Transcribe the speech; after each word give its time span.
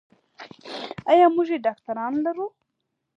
ایا 1.11 1.25
موږ 1.35 1.47
یې 1.53 1.63
ډاکتران 1.65 2.13
لرو. 2.25 2.47